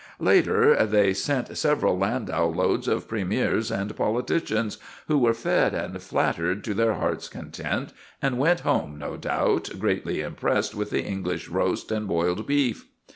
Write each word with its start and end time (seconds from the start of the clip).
Later, 0.17 0.83
they 0.87 1.13
sent 1.13 1.55
several 1.55 1.95
landau 1.95 2.47
loads 2.47 2.87
of 2.87 3.07
premiers 3.07 3.69
and 3.69 3.95
politicians, 3.95 4.79
who 5.07 5.19
were 5.19 5.35
fed 5.35 5.75
and 5.75 6.01
flattered 6.01 6.63
to 6.63 6.73
their 6.73 6.95
hearts' 6.95 7.29
content, 7.29 7.93
and 8.19 8.39
went 8.39 8.61
home, 8.61 8.97
no 8.97 9.15
doubt, 9.15 9.69
greatly 9.77 10.21
impressed 10.21 10.73
with 10.73 10.89
the 10.89 11.03
English 11.03 11.49
roast 11.49 11.91
and 11.91 12.07
boiled 12.07 12.47
beef. 12.47 12.87